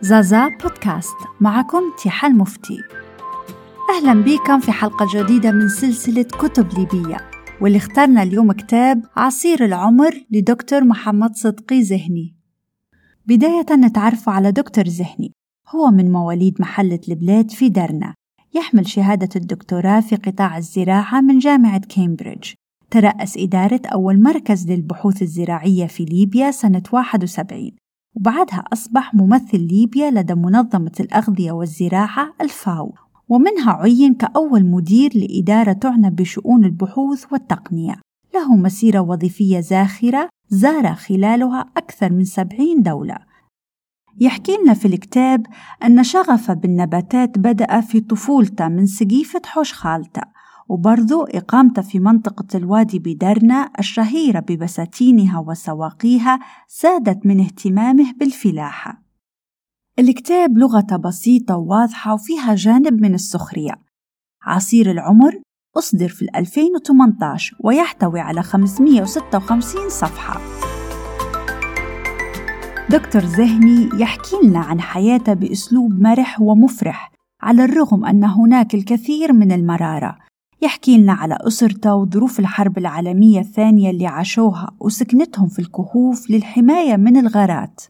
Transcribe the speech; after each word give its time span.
زازا 0.00 0.48
بودكاست. 0.48 1.16
معكم 1.40 1.82
تيحة 2.02 2.28
المفتي 2.28 2.78
أهلا 3.90 4.22
بكم 4.22 4.60
في 4.60 4.72
حلقة 4.72 5.06
جديدة 5.14 5.52
من 5.52 5.68
سلسلة 5.68 6.22
كتب 6.22 6.68
ليبية 6.78 7.16
واللي 7.60 7.78
اخترنا 7.78 8.22
اليوم 8.22 8.52
كتاب 8.52 9.04
عصير 9.16 9.64
العمر 9.64 10.24
لدكتور 10.30 10.84
محمد 10.84 11.34
صدقي 11.34 11.82
زهني. 11.82 12.36
بداية 13.26 13.66
نتعرف 13.72 14.28
على 14.28 14.52
دكتور 14.52 14.88
زهني. 14.88 15.32
هو 15.68 15.90
من 15.90 16.12
مواليد 16.12 16.60
محلة 16.60 17.00
البلاد 17.08 17.50
في 17.50 17.68
درنا 17.68 18.14
يحمل 18.54 18.88
شهادة 18.88 19.28
الدكتوراه 19.36 20.00
في 20.00 20.16
قطاع 20.16 20.58
الزراعة 20.58 21.20
من 21.20 21.38
جامعة 21.38 21.80
كامبريدج. 21.88 22.52
ترأس 22.90 23.36
إدارة 23.38 23.80
أول 23.86 24.22
مركز 24.22 24.70
للبحوث 24.70 25.22
الزراعية 25.22 25.86
في 25.86 26.04
ليبيا 26.04 26.50
سنة 26.50 26.82
71 26.92 27.83
وبعدها 28.16 28.64
أصبح 28.72 29.14
ممثل 29.14 29.60
ليبيا 29.60 30.10
لدى 30.10 30.34
منظمة 30.34 30.92
الأغذية 31.00 31.52
والزراعة 31.52 32.34
الفاو 32.40 32.94
ومنها 33.28 33.72
عين 33.72 34.14
كأول 34.14 34.64
مدير 34.64 35.10
لإدارة 35.14 35.72
تعنى 35.72 36.10
بشؤون 36.10 36.64
البحوث 36.64 37.32
والتقنية. 37.32 38.00
له 38.34 38.56
مسيرة 38.56 39.00
وظيفية 39.00 39.60
زاخرة 39.60 40.28
زار 40.48 40.94
خلالها 40.94 41.70
أكثر 41.76 42.12
من 42.12 42.24
سبعين 42.24 42.82
دولة. 42.82 43.16
يحكي 44.20 44.56
لنا 44.56 44.74
في 44.74 44.88
الكتاب 44.88 45.46
أن 45.84 46.04
شغفه 46.04 46.54
بالنباتات 46.54 47.38
بدأ 47.38 47.80
في 47.80 48.00
طفولته 48.00 48.68
من 48.68 48.86
سقيفة 48.86 49.42
حوش 49.44 49.72
خالته. 49.72 50.22
وبرضو 50.68 51.22
إقامته 51.22 51.82
في 51.82 51.98
منطقة 51.98 52.46
الوادي 52.54 52.98
بدرنا 52.98 53.70
الشهيرة 53.78 54.40
ببساتينها 54.40 55.44
وسواقيها 55.48 56.40
زادت 56.82 57.26
من 57.26 57.40
اهتمامه 57.40 58.12
بالفلاحة. 58.20 59.02
الكتاب 59.98 60.58
لغته 60.58 60.96
بسيطة 60.96 61.56
وواضحة 61.56 62.14
وفيها 62.14 62.54
جانب 62.54 63.02
من 63.02 63.14
السخرية. 63.14 63.74
عصير 64.42 64.90
العمر 64.90 65.40
أصدر 65.76 66.08
في 66.08 66.26
2018 66.36 67.56
ويحتوي 67.64 68.20
على 68.20 68.42
556 68.42 69.88
صفحة. 69.88 70.40
دكتور 72.90 73.24
زهني 73.24 73.88
يحكي 74.00 74.36
لنا 74.42 74.58
عن 74.58 74.80
حياته 74.80 75.34
بأسلوب 75.34 76.00
مرح 76.00 76.40
ومفرح 76.40 77.12
على 77.42 77.64
الرغم 77.64 78.04
أن 78.04 78.24
هناك 78.24 78.74
الكثير 78.74 79.32
من 79.32 79.52
المرارة. 79.52 80.18
يحكي 80.64 80.98
لنا 80.98 81.12
على 81.12 81.38
أسرته 81.40 81.94
وظروف 81.94 82.40
الحرب 82.40 82.78
العالمية 82.78 83.40
الثانية 83.40 83.90
اللي 83.90 84.06
عاشوها 84.06 84.70
وسكنتهم 84.80 85.48
في 85.48 85.58
الكهوف 85.58 86.30
للحماية 86.30 86.96
من 86.96 87.16
الغارات. 87.16 87.80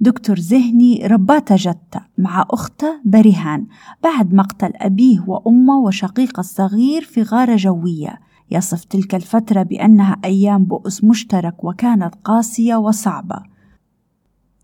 دكتور 0.00 0.38
زهني 0.38 1.06
ربات 1.06 1.52
جدته 1.52 2.00
مع 2.18 2.46
أخته 2.50 3.00
بريهان 3.04 3.66
بعد 4.02 4.34
مقتل 4.34 4.72
أبيه 4.76 5.24
وأمه 5.26 5.78
وشقيقه 5.78 6.40
الصغير 6.40 7.02
في 7.02 7.22
غارة 7.22 7.56
جوية. 7.56 8.18
يصف 8.50 8.84
تلك 8.84 9.14
الفترة 9.14 9.62
بأنها 9.62 10.16
أيام 10.24 10.64
بؤس 10.64 11.04
مشترك 11.04 11.64
وكانت 11.64 12.14
قاسية 12.24 12.76
وصعبة. 12.76 13.42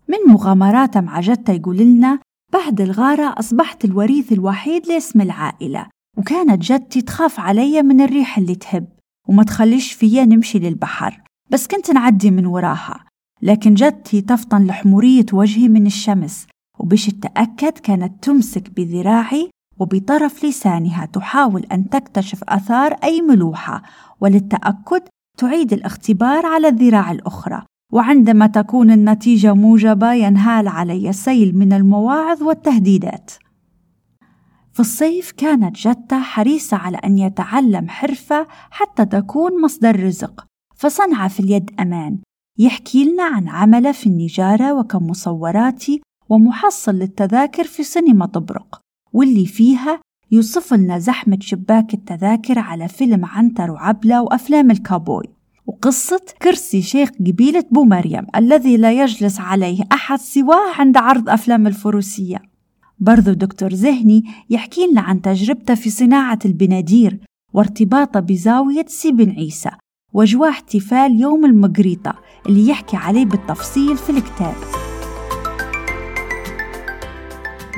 من 0.07 0.33
مغامراته 0.33 1.01
مع 1.01 1.19
جدته 1.19 1.53
يقول 1.53 1.77
لنا 1.77 2.19
بعد 2.53 2.81
الغارة 2.81 3.35
أصبحت 3.39 3.85
الوريث 3.85 4.31
الوحيد 4.31 4.87
لاسم 4.87 5.21
العائلة. 5.21 5.98
وكانت 6.19 6.61
جدتي 6.61 7.01
تخاف 7.01 7.39
علي 7.39 7.83
من 7.83 8.01
الريح 8.01 8.37
اللي 8.37 8.55
تهب 8.55 8.87
وما 9.27 9.43
تخليش 9.43 9.93
فيا 9.93 10.25
نمشي 10.25 10.59
للبحر 10.59 11.21
بس 11.49 11.67
كنت 11.67 11.91
نعدي 11.91 12.31
من 12.31 12.45
وراها 12.45 13.05
لكن 13.41 13.73
جدتي 13.73 14.21
تفطن 14.21 14.65
لحمورية 14.65 15.25
وجهي 15.33 15.67
من 15.67 15.85
الشمس 15.85 16.47
وبش 16.79 17.05
تتأكد 17.05 17.71
كانت 17.71 18.23
تمسك 18.23 18.69
بذراعي 18.69 19.49
وبطرف 19.79 20.45
لسانها 20.45 21.05
تحاول 21.05 21.65
أن 21.71 21.89
تكتشف 21.89 22.43
أثار 22.43 22.93
أي 23.03 23.21
ملوحة 23.21 23.83
وللتأكد 24.21 25.01
تعيد 25.37 25.73
الاختبار 25.73 26.45
على 26.45 26.67
الذراع 26.67 27.11
الأخرى 27.11 27.61
وعندما 27.93 28.47
تكون 28.47 28.91
النتيجة 28.91 29.53
موجبة 29.53 30.13
ينهال 30.13 30.67
علي 30.67 31.13
سيل 31.13 31.57
من 31.57 31.73
المواعظ 31.73 32.43
والتهديدات. 32.43 33.31
في 34.79 34.83
الصيف 34.83 35.31
كانت 35.31 35.77
جدة 35.77 36.19
حريصة 36.19 36.77
على 36.77 36.97
أن 36.97 37.17
يتعلم 37.17 37.89
حرفة 37.89 38.47
حتى 38.71 39.05
تكون 39.05 39.61
مصدر 39.61 40.03
رزق 40.03 40.45
فصنع 40.75 41.27
في 41.27 41.39
اليد 41.39 41.71
أمان. 41.79 42.17
يحكي 42.57 43.05
لنا 43.05 43.23
عن 43.23 43.47
عمله 43.47 43.91
في 43.91 44.07
النجارة 44.07 44.73
وكمصوراتي 44.73 46.01
ومحصل 46.29 46.95
للتذاكر 46.95 47.63
في 47.63 47.83
سينما 47.83 48.25
طبرق 48.25 48.81
واللي 49.13 49.45
فيها 49.45 49.99
يوصف 50.31 50.73
لنا 50.73 50.99
زحمة 50.99 51.37
شباك 51.41 51.93
التذاكر 51.93 52.59
على 52.59 52.87
فيلم 52.87 53.25
عنتر 53.25 53.71
وعبلة 53.71 54.21
وأفلام 54.21 54.71
الكابوي. 54.71 55.27
وقصة 55.65 56.21
كرسي 56.41 56.81
شيخ 56.81 57.09
قبيلة 57.09 57.65
بو 57.71 57.83
مريم 57.83 58.25
الذي 58.35 58.77
لا 58.77 58.91
يجلس 58.91 59.39
عليه 59.39 59.83
أحد 59.91 60.19
سواه 60.19 60.73
عند 60.79 60.97
عرض 60.97 61.29
أفلام 61.29 61.67
الفروسية. 61.67 62.48
برضو 62.99 63.33
دكتور 63.33 63.73
زهني 63.73 64.23
يحكي 64.49 64.87
لنا 64.87 65.01
عن 65.01 65.21
تجربته 65.21 65.75
في 65.75 65.89
صناعة 65.89 66.39
البنادير 66.45 67.19
وارتباطه 67.53 68.19
بزاوية 68.19 68.85
سي 68.87 69.11
بن 69.11 69.29
عيسى 69.29 69.69
وجواء 70.13 70.49
احتفال 70.49 71.21
يوم 71.21 71.45
المقريطة 71.45 72.13
اللي 72.45 72.67
يحكي 72.67 72.97
عليه 72.97 73.25
بالتفصيل 73.25 73.97
في 73.97 74.09
الكتاب. 74.09 74.53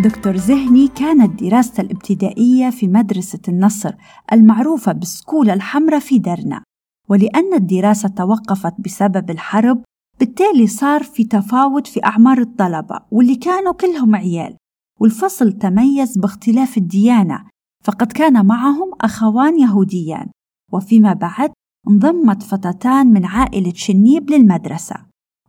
دكتور 0.04 0.38
زهني 0.38 0.88
كانت 0.88 1.44
دراسته 1.44 1.82
الابتدائية 1.82 2.70
في 2.70 2.88
مدرسة 2.88 3.40
النصر 3.48 3.94
المعروفة 4.34 4.92
بالسكولة 4.92 5.54
الحمراء 5.54 6.00
في 6.00 6.20
درنا 6.20 6.64
ولأن 7.10 7.54
الدراسة 7.54 8.10
توقفت 8.10 8.74
بسبب 8.80 9.30
الحرب 9.30 9.84
بالتالي 10.20 10.68
صار 10.68 11.04
في 11.04 11.24
تفاوت 11.24 11.88
في 11.88 12.06
أعمار 12.06 12.38
الطلبة 12.38 13.00
واللي 13.12 13.36
كانوا 13.36 13.74
كلهم 13.74 14.16
عيال. 14.16 14.58
والفصل 15.02 15.52
تميز 15.52 16.18
باختلاف 16.18 16.78
الديانة 16.78 17.46
فقد 17.84 18.12
كان 18.12 18.46
معهم 18.46 18.92
أخوان 19.02 19.60
يهوديان 19.60 20.30
وفيما 20.72 21.14
بعد 21.14 21.52
انضمت 21.88 22.44
فتاتان 22.44 23.08
من 23.08 23.26
عائلة 23.26 23.74
شنيب 23.76 24.30
للمدرسة. 24.30 24.96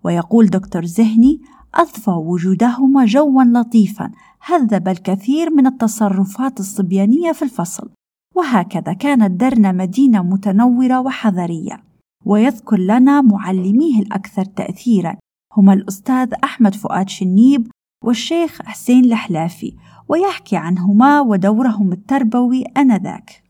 ويقول 0.05 0.47
دكتور 0.47 0.85
زهني 0.85 1.41
أضفى 1.75 2.11
وجودهما 2.11 3.05
جوا 3.05 3.43
لطيفا 3.45 4.11
هذب 4.41 4.89
الكثير 4.89 5.51
من 5.51 5.67
التصرفات 5.67 6.61
الصبيانية 6.61 7.33
في 7.33 7.43
الفصل 7.43 7.91
وهكذا 8.37 8.93
كانت 8.93 9.41
درنا 9.41 9.73
مدينة 9.73 10.23
متنورة 10.23 11.01
وحضرية. 11.01 11.85
ويذكر 12.25 12.79
لنا 12.79 13.21
معلميه 13.21 14.03
الأكثر 14.03 14.45
تأثيرا 14.45 15.17
هما 15.57 15.73
الأستاذ 15.73 16.35
أحمد 16.45 16.75
فؤاد 16.75 17.09
شنيب 17.09 17.69
والشيخ 18.03 18.63
حسين 18.63 19.05
الحلافي 19.05 19.77
ويحكي 20.09 20.57
عنهما 20.57 21.21
ودورهم 21.21 21.93
التربوي 21.93 22.65
آنذاك. 22.77 23.43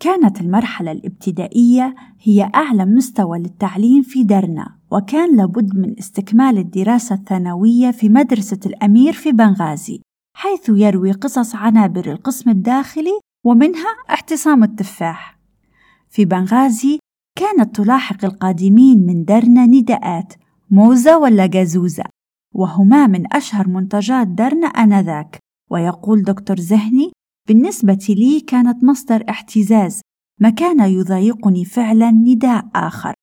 كانت 0.00 0.40
المرحلة 0.40 0.92
الابتدائية 0.92 1.94
هي 2.20 2.50
أعلى 2.54 2.84
مستوى 2.84 3.38
للتعليم 3.38 4.02
في 4.02 4.24
درنا 4.24 4.76
وكان 4.90 5.36
لابد 5.36 5.76
من 5.76 5.98
استكمال 5.98 6.58
الدراسة 6.58 7.14
الثانوية 7.14 7.90
في 7.90 8.08
مدرسة 8.08 8.60
الأمير 8.66 9.12
في 9.12 9.32
بنغازي 9.32 10.00
حيث 10.36 10.68
يروي 10.68 11.12
قصص 11.12 11.54
عنابر 11.54 12.12
القسم 12.12 12.50
الداخلي 12.50 13.20
ومنها 13.44 13.96
اعتصام 14.10 14.64
التفاح. 14.64 15.38
في 16.10 16.24
بنغازي 16.24 16.98
كانت 17.38 17.76
تلاحق 17.76 18.24
القادمين 18.24 19.06
من 19.06 19.24
درنا 19.24 19.66
نداءات 19.66 20.34
موزة 20.70 21.18
ولا 21.18 21.46
جازوزة. 21.46 22.04
وهما 22.54 23.06
من 23.06 23.34
أشهر 23.34 23.68
منتجات 23.68 24.26
درنا 24.26 24.66
آنذاك. 24.66 25.38
ويقول 25.70 26.22
دكتور 26.22 26.60
زهني 26.60 27.10
بالنسبة 27.48 28.06
لي 28.08 28.40
كانت 28.40 28.84
مصدر 28.84 29.24
احتزاز 29.30 30.00
ما 30.40 30.50
كان 30.50 30.80
يضايقني 30.80 31.64
فعلا 31.64 32.10
نداء 32.10 32.68
آخر. 32.74 33.14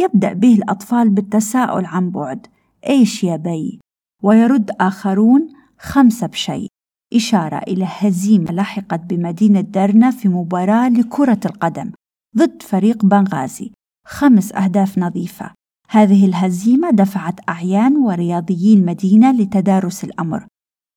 يبدأ 0.00 0.32
به 0.32 0.54
الأطفال 0.54 1.10
بالتساؤل 1.10 1.84
عن 1.84 2.10
بعد 2.10 2.46
إيش 2.88 3.24
يا 3.24 3.36
بي؟ 3.36 3.80
ويرد 4.22 4.70
آخرون 4.80 5.48
خمسة 5.78 6.26
بشيء. 6.26 6.68
إشارة 7.14 7.58
إلى 7.58 7.86
هزيمة 7.88 8.52
لحقت 8.52 9.00
بمدينة 9.00 9.60
درنا 9.60 10.10
في 10.10 10.28
مباراة 10.28 10.88
لكرة 10.88 11.40
القدم 11.46 11.92
ضد 12.36 12.62
فريق 12.62 13.04
بنغازي. 13.04 13.72
خمس 14.06 14.52
أهداف 14.52 14.98
نظيفة. 14.98 15.50
هذه 15.92 16.26
الهزيمة 16.26 16.90
دفعت 16.90 17.48
أعيان 17.48 17.96
ورياضيي 17.96 18.74
المدينة 18.74 19.32
لتدارس 19.32 20.04
الأمر 20.04 20.46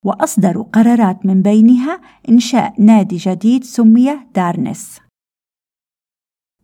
وأصدروا 0.06 0.64
قرارات 0.64 1.26
من 1.26 1.42
بينها 1.42 2.02
إنشاء 2.30 2.82
نادي 2.82 3.18
جديد 3.18 3.64
سمي 3.64 4.20
دارنس. 4.36 5.00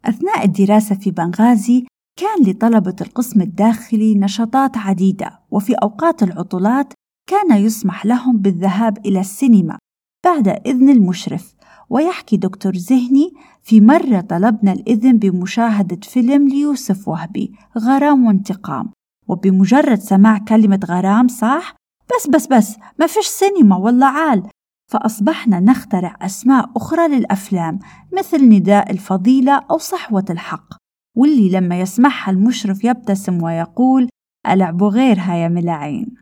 أثناء 0.06 0.46
الدراسة 0.46 0.96
في 0.96 1.12
بنغازي 1.12 1.86
كان 2.20 2.44
لطلبة 2.44 2.96
القسم 3.02 3.42
الداخلي 3.42 4.16
نشاطات 4.16 4.78
عديدة 4.78 5.40
وفي 5.52 5.74
أوقات 5.74 6.24
العطلات 6.24 6.94
كان 7.30 7.58
يسمح 7.58 8.06
لهم 8.06 8.38
بالذهاب 8.38 8.98
إلى 9.06 9.20
السينما 9.20 9.78
بعد 10.26 10.48
إذن 10.48 10.90
المشرف. 10.90 11.56
ويحكي 11.90 12.38
دكتور 12.38 12.76
زهني 12.76 13.32
في 13.64 13.82
مرة 13.82 14.22
طلبنا 14.22 14.72
الإذن 14.72 15.18
بمشاهدة 15.18 16.00
فيلم 16.04 16.48
ليوسف 16.48 17.08
وهبي 17.08 17.54
غرام 17.78 18.26
وانتقام. 18.26 18.92
وبمجرد 19.28 20.00
سماع 20.00 20.38
كلمة 20.38 20.80
غرام 20.86 21.28
صح 21.28 21.76
بس 22.16 22.28
بس 22.28 22.48
بس 22.48 22.78
ما 23.00 23.08
فيش 23.08 23.26
سينما 23.26 23.76
والله 23.76 24.06
عال. 24.08 24.50
فأصبحنا 24.92 25.60
نخترع 25.60 26.18
أسماء 26.22 26.72
أخرى 26.76 27.08
للأفلام 27.08 27.80
مثل 28.18 28.50
نداء 28.50 28.92
الفضيلة 28.92 29.56
أو 29.72 29.78
صحوة 29.78 30.26
الحق. 30.30 30.74
واللي 31.18 31.50
لما 31.50 31.80
يسمعها 31.80 32.32
المشرف 32.32 32.84
يبتسم 32.84 33.44
ويقول 33.44 34.10
ألعبوا 34.48 34.90
غيرها 34.90 35.36
يا 35.36 35.48
ملاعين. 35.48 36.16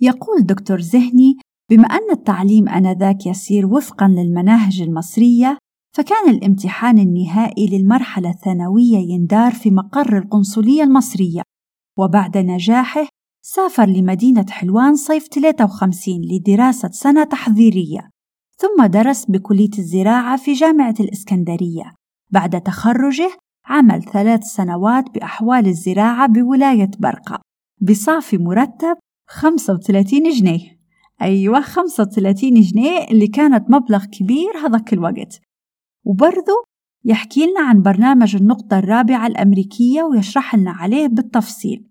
يقول 0.00 0.42
دكتور 0.42 0.80
زهني 0.80 1.38
بما 1.70 1.86
أن 1.86 2.10
التعليم 2.10 2.68
آنذاك 2.68 3.26
يسير 3.26 3.66
وفقا 3.66 4.08
للمناهج 4.08 4.82
المصرية 4.82 5.58
فكان 5.96 6.30
الامتحان 6.30 6.98
النهائي 6.98 7.66
للمرحلة 7.66 8.30
الثانوية 8.30 8.98
يندار 8.98 9.52
في 9.52 9.70
مقر 9.70 10.18
القنصلية 10.18 10.82
المصرية. 10.82 11.42
وبعد 11.98 12.38
نجاحه 12.38 13.08
سافر 13.42 13.86
لمدينة 13.86 14.46
حلوان 14.50 14.94
صيف 14.94 15.26
53 15.26 16.20
لدراسة 16.20 16.90
سنة 16.90 17.24
تحضيرية. 17.24 18.10
ثم 18.58 18.86
درس 18.86 19.24
بكلية 19.24 19.78
الزراعة 19.78 20.36
في 20.36 20.52
جامعة 20.52 20.94
الإسكندرية. 21.00 21.94
بعد 22.30 22.60
تخرجه 22.60 23.30
عمل 23.66 24.02
ثلاث 24.02 24.42
سنوات 24.44 25.04
بأحوال 25.14 25.66
الزراعة 25.66 26.26
بولاية 26.28 26.90
برقة. 26.98 27.40
بصافي 27.80 28.38
مرتب 28.38 28.96
35 29.28 30.30
جنيه. 30.30 30.75
أيوة 31.22 31.60
35 31.60 32.54
جنيه 32.54 33.04
اللي 33.10 33.26
كانت 33.26 33.70
مبلغ 33.70 34.04
كبير 34.04 34.56
هذاك 34.66 34.92
الوقت. 34.92 35.40
وبرضه 36.04 36.64
يحكي 37.04 37.46
لنا 37.46 37.60
عن 37.60 37.82
برنامج 37.82 38.36
النقطة 38.36 38.78
الرابعة 38.78 39.26
الأمريكية 39.26 40.02
ويشرح 40.02 40.54
لنا 40.54 40.70
عليه 40.70 41.06
بالتفصيل. 41.06 41.88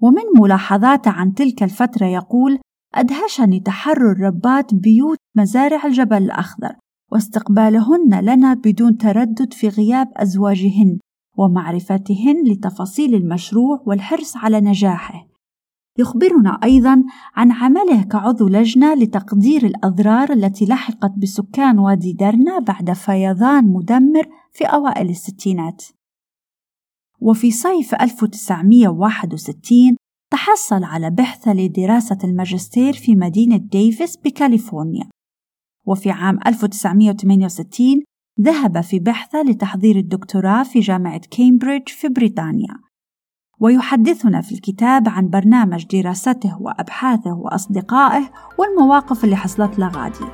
ومن 0.00 0.22
ملاحظاته 0.40 1.10
عن 1.10 1.34
تلك 1.34 1.62
الفترة 1.62 2.06
يقول 2.06 2.58
أدهشني 2.94 3.60
تحرر 3.60 4.20
ربات 4.20 4.74
بيوت 4.74 5.18
مزارع 5.36 5.86
الجبل 5.86 6.16
الأخضر 6.16 6.76
واستقبالهن 7.12 8.20
لنا 8.20 8.54
بدون 8.54 8.96
تردد 8.96 9.52
في 9.52 9.68
غياب 9.68 10.08
أزواجهن 10.16 10.98
ومعرفتهن 11.38 12.42
لتفاصيل 12.46 13.14
المشروع 13.14 13.82
والحرص 13.86 14.36
على 14.36 14.60
نجاحه. 14.60 15.31
يخبرنا 15.98 16.58
أيضا 16.64 17.04
عن 17.34 17.52
عمله 17.52 18.02
كعضو 18.02 18.48
لجنة 18.48 18.94
لتقدير 18.94 19.66
الأضرار 19.66 20.32
التي 20.32 20.64
لحقت 20.64 21.12
بسكان 21.18 21.78
وادي 21.78 22.12
درنا 22.12 22.58
بعد 22.58 22.92
فيضان 22.92 23.64
مدمر 23.64 24.28
في 24.52 24.64
أوائل 24.64 25.10
الستينات. 25.10 25.84
وفي 27.20 27.50
صيف 27.50 27.94
1961 27.94 29.96
تحصل 30.32 30.84
على 30.84 31.10
بحثة 31.10 31.52
لدراسة 31.52 32.18
الماجستير 32.24 32.92
في 32.92 33.16
مدينة 33.16 33.56
ديفيس 33.56 34.16
بكاليفورنيا. 34.16 35.08
وفي 35.86 36.10
عام 36.10 36.38
1968 36.46 38.02
ذهب 38.40 38.80
في 38.80 38.98
بحثة 38.98 39.42
لتحضير 39.42 39.96
الدكتوراه 39.96 40.62
في 40.62 40.80
جامعة 40.80 41.20
كامبريدج 41.30 41.88
في 41.88 42.08
بريطانيا. 42.08 42.91
ويحدثنا 43.62 44.40
في 44.40 44.52
الكتاب 44.52 45.08
عن 45.08 45.28
برنامج 45.28 45.84
دراسته 45.84 46.62
وأبحاثه 46.62 47.32
وأصدقائه 47.32 48.30
والمواقف 48.58 49.24
اللي 49.24 49.36
حصلت 49.36 49.78
له 49.78 49.88
غادي. 49.88 50.24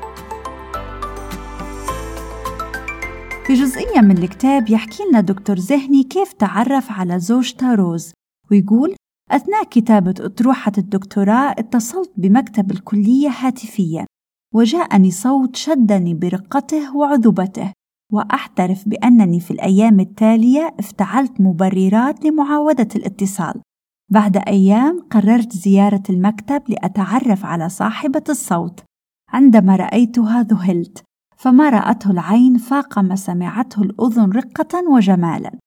في 3.47 3.55
جزئية 3.55 4.01
من 4.01 4.19
الكتاب 4.19 4.71
يحكي 4.71 5.03
لنا 5.11 5.21
دكتور 5.21 5.59
زهني 5.59 6.03
كيف 6.03 6.33
تعرف 6.33 6.93
على 6.93 7.19
زوجته 7.19 7.75
روز 7.75 8.13
ويقول 8.51 8.95
أثناء 9.31 9.65
كتابة 9.65 10.15
أطروحة 10.21 10.73
الدكتوراه 10.79 11.55
اتصلت 11.59 12.13
بمكتب 12.17 12.71
الكلية 12.71 13.29
هاتفيا 13.29 14.07
وجاءني 14.55 15.11
صوت 15.11 15.57
شدني 15.57 16.15
برقته 16.15 16.97
وعذوبته. 16.97 17.73
وأعترف 18.13 18.89
بأنني 18.89 19.41
في 19.41 19.51
الأيام 19.51 20.01
التالية 20.01 20.75
افتعلت 20.79 21.41
مبررات 21.41 22.25
لمعاودة 22.25 22.89
الاتصال. 22.97 23.63
بعد 24.11 24.37
أيام 24.37 25.07
قررت 25.11 25.53
زيارة 25.53 26.03
المكتب 26.11 26.63
لأتعرف 26.69 27.45
على 27.45 27.69
صاحبة 27.69 28.25
الصوت. 28.29 28.85
عندما 29.29 29.77
رأيتها 29.77 30.43
ذهلت 30.43 31.05
فما 31.37 31.71
رأته 31.71 32.11
العين 32.11 32.59
فاق 32.59 32.99
ما 32.99 33.17
سمعته 33.17 33.83
الأذن 33.83 34.33
رقة 34.33 34.91
وجمالا. 34.91 35.59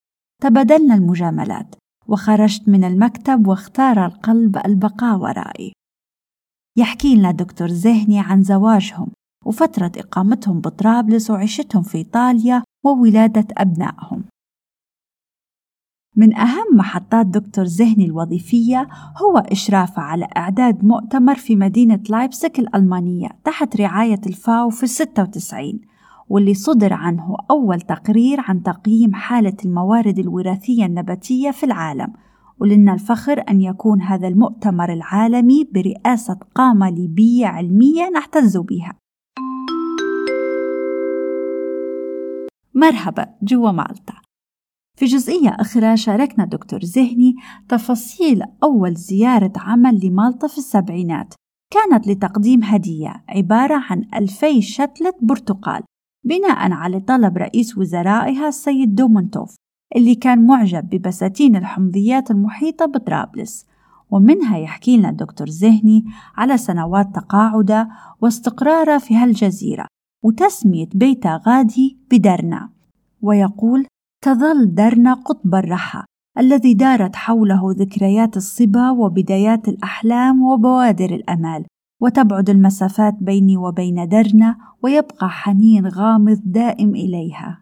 تبادلنا 0.41 0.95
المجاملات 0.95 1.75
وخرجت 2.07 2.69
من 2.69 2.83
المكتب 2.83 3.47
واختار 3.47 4.05
القلب 4.05 4.57
البقاء 4.65 5.17
ورائي. 5.17 5.73
يحكي 6.77 7.15
لنا 7.15 7.31
دكتور 7.31 7.67
زهني 7.67 8.19
عن 8.19 8.43
زواجهم. 8.43 9.10
وفترة 9.51 9.91
إقامتهم 9.97 10.61
بطرابلس 10.61 11.31
وعيشتهم 11.31 11.83
في 11.83 11.97
إيطاليا 11.97 12.63
وولادة 12.85 13.47
أبنائهم. 13.57 14.23
من 16.15 16.35
أهم 16.35 16.77
محطات 16.77 17.25
دكتور 17.25 17.65
زهني 17.65 18.05
الوظيفية 18.05 18.87
هو 19.21 19.37
إشرافه 19.37 20.01
على 20.01 20.27
إعداد 20.37 20.85
مؤتمر 20.85 21.35
في 21.35 21.55
مدينة 21.55 21.99
لايبسك 22.09 22.59
الألمانية 22.59 23.29
تحت 23.45 23.81
رعاية 23.81 24.21
الفاو 24.27 24.69
في 24.69 24.83
الستة 24.83 25.23
وتسعين 25.23 25.81
واللي 26.29 26.53
صدر 26.53 26.93
عنه 26.93 27.37
أول 27.51 27.81
تقرير 27.81 28.39
عن 28.39 28.63
تقييم 28.63 29.13
حالة 29.13 29.57
الموارد 29.65 30.19
الوراثية 30.19 30.85
النباتية 30.85 31.51
في 31.51 31.65
العالم. 31.65 32.13
ولنا 32.59 32.93
الفخر 32.93 33.43
أن 33.49 33.61
يكون 33.61 34.01
هذا 34.01 34.27
المؤتمر 34.27 34.93
العالمي 34.93 35.63
برئاسة 35.73 36.39
قامة 36.55 36.89
ليبية 36.89 37.47
علمية 37.47 38.09
نحتز 38.09 38.57
بها. 38.57 39.01
مرحبا 42.75 43.25
جوا 43.43 43.71
مالطا. 43.71 44.13
في 44.97 45.05
جزئية 45.05 45.49
أخرى 45.49 45.97
شاركنا 45.97 46.45
دكتور 46.45 46.83
زهني 46.83 47.35
تفاصيل 47.69 48.43
أول 48.63 48.93
زيارة 48.93 49.53
عمل 49.55 50.05
لمالطا 50.05 50.47
في 50.47 50.57
السبعينات. 50.57 51.33
كانت 51.73 52.07
لتقديم 52.07 52.63
هدية 52.63 53.23
عبارة 53.29 53.83
عن 53.89 54.05
ألفي 54.15 54.61
شتلة 54.61 55.13
برتقال 55.21 55.83
بناء 56.25 56.71
على 56.71 56.99
طلب 56.99 57.37
رئيس 57.37 57.77
وزرائها 57.77 58.47
السيد 58.47 58.95
دومونتوف 58.95 59.55
اللي 59.95 60.15
كان 60.15 60.45
معجب 60.47 60.89
ببساتين 60.89 61.55
الحمضيات 61.55 62.31
المحيطة 62.31 62.85
بطرابلس. 62.85 63.65
ومنها 64.09 64.57
يحكي 64.57 64.97
لنا 64.97 65.11
دكتور 65.11 65.49
زهني 65.49 66.05
على 66.35 66.57
سنوات 66.57 67.15
تقاعده 67.15 67.89
واستقراره 68.21 68.97
في 68.97 69.15
هالجزيرة. 69.15 69.85
وتسمية 70.23 70.89
بيت 70.95 71.27
غادي 71.27 71.97
بدرنا. 72.11 72.69
ويقول 73.21 73.85
تظل 74.23 74.75
درنا 74.75 75.13
قطب 75.13 75.55
الرحى 75.55 76.03
الذي 76.37 76.73
دارت 76.73 77.15
حوله 77.15 77.61
ذكريات 77.77 78.37
الصبا 78.37 78.91
وبدايات 78.91 79.67
الأحلام 79.67 80.43
وبوادر 80.43 81.15
الأمال 81.15 81.65
وتبعد 82.01 82.49
المسافات 82.49 83.13
بيني 83.21 83.57
وبين 83.57 84.07
درنا 84.09 84.57
ويبقى 84.83 85.29
حنين 85.29 85.87
غامض 85.87 86.41
دائم 86.45 86.95
إليها. 86.95 87.61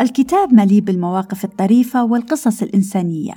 الكتاب 0.00 0.54
مليء 0.54 0.80
بالمواقف 0.80 1.44
الطريفة 1.44 2.04
والقصص 2.04 2.62
الإنسانية 2.62 3.32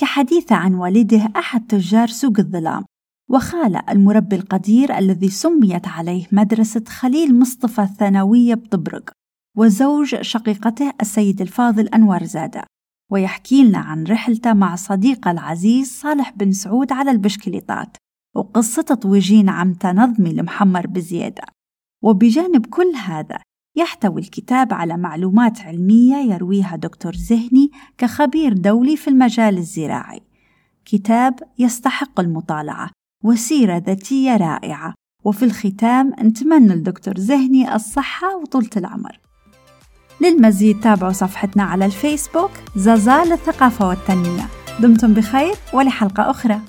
كحديث 0.00 0.52
عن 0.52 0.74
والده 0.74 1.28
أحد 1.36 1.66
تجار 1.66 2.08
سوق 2.08 2.38
الظلام 2.38 2.84
وخال 3.30 3.90
المربي 3.90 4.36
القدير 4.36 4.98
الذي 4.98 5.28
سميت 5.28 5.88
عليه 5.88 6.26
مدرسة 6.32 6.84
خليل 6.88 7.38
مصطفى 7.38 7.82
الثانوية 7.82 8.54
بطبرق 8.54 9.10
وزوج 9.56 10.20
شقيقته 10.20 10.92
السيد 11.00 11.40
الفاضل 11.40 11.88
أنور 11.88 12.24
زادة. 12.24 12.64
ويحكي 13.10 13.64
لنا 13.64 13.78
عن 13.78 14.04
رحلته 14.04 14.52
مع 14.52 14.76
صديقه 14.76 15.30
العزيز 15.30 15.92
صالح 16.00 16.30
بن 16.36 16.52
سعود 16.52 16.92
على 16.92 17.10
البشكليطات 17.10 17.96
وقصة 18.34 18.82
تطويجين 18.82 19.48
عمته 19.48 19.92
نظمي 19.92 20.30
المحمر 20.30 20.86
بزيادة. 20.86 21.42
وبجانب 22.02 22.66
كل 22.66 22.92
هذا 23.06 23.38
يحتوي 23.76 24.20
الكتاب 24.20 24.74
على 24.74 24.96
معلومات 24.96 25.60
علمية 25.60 26.16
يرويها 26.16 26.76
دكتور 26.76 27.14
زهني 27.14 27.70
كخبير 27.98 28.52
دولي 28.52 28.96
في 28.96 29.08
المجال 29.08 29.58
الزراعي. 29.58 30.20
كتاب 30.84 31.40
يستحق 31.58 32.20
المطالعة. 32.20 32.90
وسيرة 33.24 33.78
ذاتية 33.78 34.36
رائعة. 34.36 34.94
وفي 35.24 35.44
الختام 35.44 36.12
نتمنى 36.22 36.74
لدكتور 36.74 37.18
زهني 37.18 37.74
الصحة 37.74 38.36
وطولة 38.36 38.70
العمر. 38.76 39.20
للمزيد 40.20 40.80
تابعوا 40.80 41.12
صفحتنا 41.12 41.62
على 41.62 41.86
الفيسبوك 41.86 42.50
زازا 42.76 43.24
للثقافة 43.24 43.88
والتنمية. 43.88 44.48
دمتم 44.80 45.14
بخير 45.14 45.54
ولحلقة 45.72 46.30
أخرى. 46.30 46.60